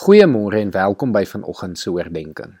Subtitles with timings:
[0.00, 2.54] Goeiemôre en welkom by vanoggend se oordeenking.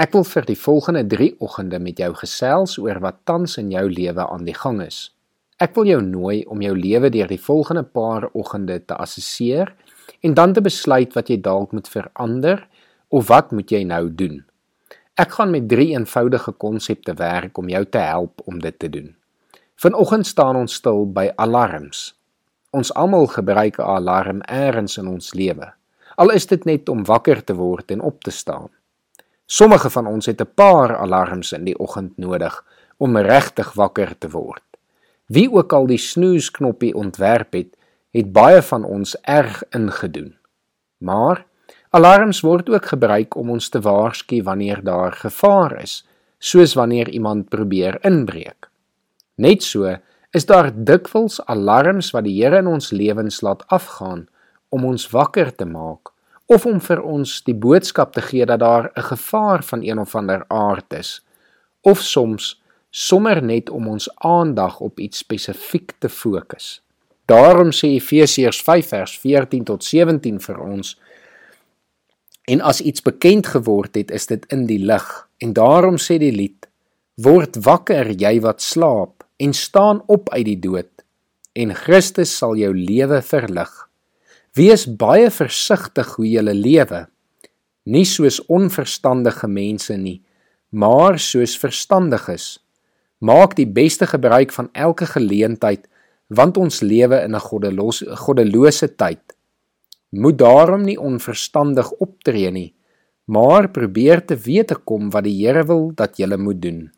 [0.00, 3.82] Ek wil vir die volgende 3 oggende met jou gesels oor wat tans in jou
[3.90, 5.10] lewe aan die gang is.
[5.60, 9.74] Ek wil jou nooi om jou lewe deur die volgende paar oggende te assesseer
[10.24, 12.64] en dan te besluit wat jy dalk moet verander
[13.12, 14.40] of wat moet jy nou doen.
[15.20, 19.12] Ek gaan met 3 eenvoudige konsepte werk om jou te help om dit te doen.
[19.84, 22.14] Vanoggend staan ons stil by alarms.
[22.72, 25.75] Ons almal gebruik 'n alarm eers in ons lewe
[26.16, 28.68] al is dit net om wakker te word en op te staan.
[29.46, 32.64] Sommige van ons het 'n paar alarms in die oggend nodig
[32.96, 34.62] om regtig wakker te word.
[35.26, 37.76] Wie ook al die snoesknoppie ontwerp het,
[38.10, 40.36] het baie van ons erg ingedoen.
[40.98, 41.44] Maar
[41.90, 46.06] alarms word ook gebruik om ons te waarsku wanneer daar gevaar is,
[46.38, 48.68] soos wanneer iemand probeer inbreek.
[49.34, 49.96] Net so
[50.30, 54.26] is daar dikwels alarms wat die Here in ons lewens laat afgaan
[54.68, 56.12] om ons wakker te maak
[56.46, 60.14] of om vir ons die boodskap te gee dat daar 'n gevaar van een of
[60.14, 61.24] ander aard is
[61.80, 66.82] of soms sommer net om ons aandag op iets spesifiek te fokus.
[67.24, 70.96] Daarom sê Efesiërs 5 vers 14 tot 17 vir ons
[72.46, 75.06] en as iets bekend geword het is dit in die lig
[75.42, 76.68] en daarom sê die lied
[77.14, 80.92] word wakker jy wat slaap en staan op uit die dood
[81.52, 83.72] en Christus sal jou lewe verlig
[84.56, 87.02] Wees baie versigtig hoe jy lewe.
[87.84, 90.22] Nie soos onverstandige mense nie,
[90.72, 92.56] maar soos verstandiges.
[93.20, 95.84] Maak die beste gebruik van elke geleentheid
[96.28, 99.20] want ons lewe in 'n goddelose goddelose tyd.
[100.10, 102.74] Moet daarom nie onverstandig optree nie,
[103.26, 106.90] maar probeer te weet te kom wat die Here wil dat jy moet doen.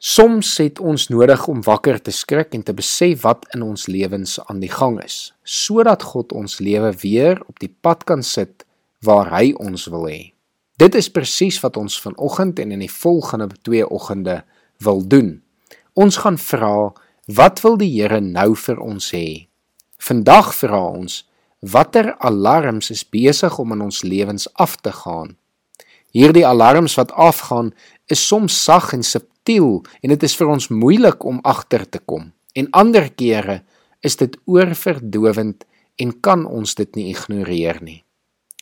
[0.00, 4.38] Soms het ons nodig om wakker te skrik en te besef wat in ons lewens
[4.46, 8.64] aan die gang is, sodat God ons lewe weer op die pad kan sit
[9.04, 10.32] waar hy ons wil hê.
[10.80, 14.38] Dit is presies wat ons vanoggend en in die volgende twee oggende
[14.80, 15.42] wil doen.
[15.92, 16.94] Ons gaan vra,
[17.28, 19.50] wat wil die Here nou vir ons hê?
[20.00, 21.26] Vandag vra ons,
[21.60, 25.36] watter alarms is besig om in ons lewens af te gaan?
[26.10, 27.74] Hierdie alarms wat afgaan,
[28.10, 32.32] is soms sag en subtiel en dit is vir ons moeilik om agter te kom.
[32.58, 33.60] En ander kere
[34.02, 35.64] is dit oorverdowend
[36.00, 38.00] en kan ons dit nie ignoreer nie.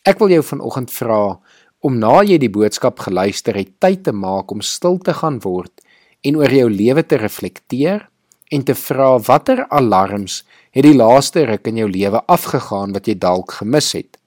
[0.07, 1.39] Ek wil jou vanoggend vra
[1.85, 5.85] om na jy die boodskap geluister het, tyd te maak om stil te gaan word
[6.27, 8.09] en oor jou lewe te reflekteer
[8.51, 10.43] en te vra watter alarms
[10.75, 14.19] het die laaste ruk in jou lewe afgegaan wat jy dalk gemis het.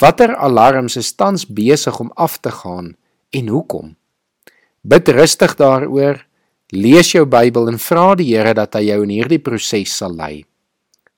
[0.00, 2.94] Watter alarms is tans besig om af te gaan
[3.36, 3.94] en hoekom?
[4.80, 6.22] Bid rustig daaroor,
[6.72, 10.46] lees jou Bybel en vra die Here dat hy jou in hierdie proses sal lei.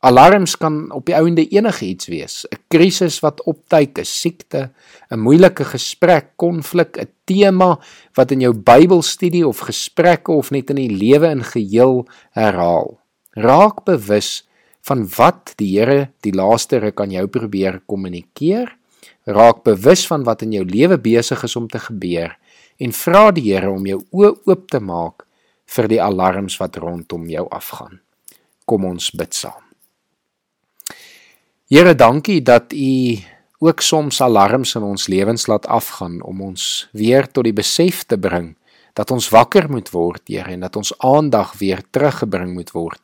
[0.02, 4.70] Alarms kan op die ouende enige iets wees, 'n krisis wat opduik, 'n siekte,
[5.12, 7.78] 'n moeilike gesprek, konflik, 'n tema
[8.16, 12.98] wat in jou Bybelstudie of gesprekke of net in die lewe in geheel herhaal.
[13.30, 14.42] Raak bewus
[14.82, 18.76] van wat die Here die laaste ruk aan jou probeer kommunikeer.
[19.24, 22.34] Raak bewus van wat in jou lewe besig is om te gebeur
[22.82, 25.26] en vra die Here om jou oë oop te maak
[25.76, 28.00] vir die alarms wat rondom jou afgaan.
[28.66, 29.62] Kom ons bid saam.
[31.72, 33.18] Here, dankie dat U
[33.62, 38.18] ook soms alarms in ons lewens laat afgaan om ons weer tot die besef te
[38.18, 38.56] bring
[38.92, 43.00] dat ons wakker moet word, Here, en dat ons aandag weer teruggebring moet word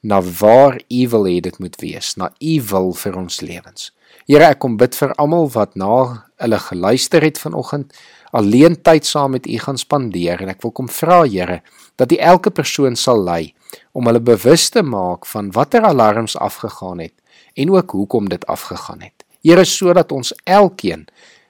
[0.00, 3.90] na waar U wil hê dit moet wees, na U wil vir ons lewens.
[4.28, 5.92] Here, ek kom bid vir almal wat na
[6.36, 7.94] hulle geluister het vanoggend,
[8.36, 11.62] alleen tyd saam met U gaan spandeer en ek wil kom vra, Here,
[11.96, 13.54] dat U elke persoon sal lei
[13.96, 17.14] om hulle bewus te maak van watter alarms afgegaan het
[17.56, 19.24] en ook hoekom dit afgegaan het.
[19.40, 21.06] Here, sodat ons elkeen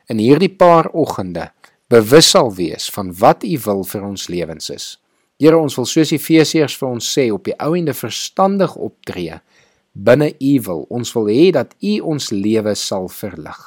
[0.06, 1.50] in hierdie paar oggende
[1.90, 4.86] bewus sal wees van wat U wil vir ons lewens is.
[5.42, 9.42] Here ons wil soos Efesiërs vir ons sê op die ou ende verstandig optree
[9.98, 10.86] binne U wil.
[10.94, 13.58] Ons wil hê dat U ons lewe sal verlig.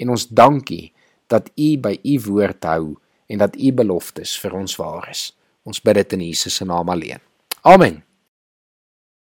[0.00, 0.92] En ons dankie
[1.32, 2.96] dat U by U woord hou
[3.28, 5.28] en dat U beloftes vir ons waar is.
[5.64, 7.22] Ons bid dit in Jesus se naam alleen.
[7.64, 8.02] Amen.